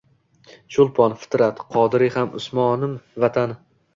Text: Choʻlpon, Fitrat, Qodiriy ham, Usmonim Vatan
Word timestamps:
Choʻlpon, 0.75 1.13
Fitrat, 1.25 1.61
Qodiriy 1.75 2.11
ham, 2.17 2.33
Usmonim 2.39 2.95
Vatan 3.25 3.57